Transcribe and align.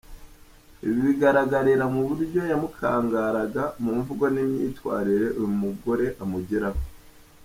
Ibi 0.85 0.99
bigaragarira 1.07 1.85
mu 1.93 2.01
buryo 2.07 2.41
yamukangaraga 2.51 3.63
mu 3.83 3.91
mvugo 3.99 4.25
n’imyitwarire 4.33 5.27
uyu 5.39 5.51
mugore 5.61 6.05
amugiraho. 6.23 6.81